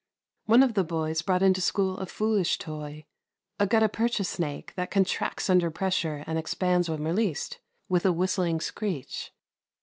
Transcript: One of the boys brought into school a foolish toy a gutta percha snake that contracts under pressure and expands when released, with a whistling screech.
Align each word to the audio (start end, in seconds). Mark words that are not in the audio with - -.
One 0.47 0.63
of 0.63 0.73
the 0.73 0.83
boys 0.83 1.21
brought 1.21 1.43
into 1.43 1.61
school 1.61 1.97
a 1.99 2.07
foolish 2.07 2.57
toy 2.57 3.05
a 3.59 3.67
gutta 3.67 3.87
percha 3.87 4.23
snake 4.23 4.73
that 4.75 4.89
contracts 4.89 5.47
under 5.47 5.69
pressure 5.69 6.23
and 6.25 6.39
expands 6.39 6.89
when 6.89 7.03
released, 7.05 7.59
with 7.87 8.03
a 8.07 8.11
whistling 8.11 8.61
screech. 8.61 9.31